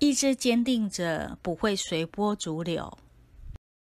[0.00, 2.98] 意志坚定者不会随波逐流。